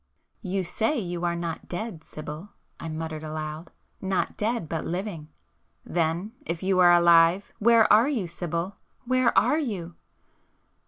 [0.41, 5.27] "You say you are not dead, Sibyl!" I muttered aloud—"Not dead, but living!
[5.85, 9.93] Then, if you are alive, where are you, Sibyl?——where are you?"